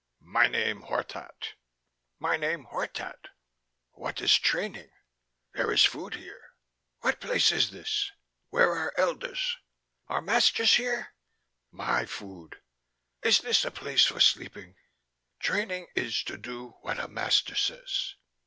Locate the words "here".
6.15-6.41, 10.73-11.13